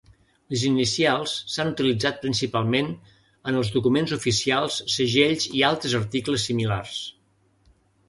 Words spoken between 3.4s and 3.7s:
en